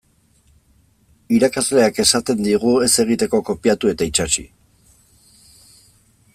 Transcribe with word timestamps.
Irakasleak 1.39 1.99
esaten 2.05 2.41
digu 2.47 2.73
ez 2.87 2.91
egiteko 3.05 3.43
kopiatu 3.53 3.95
eta 3.95 4.11
itsatsi. 4.13 4.47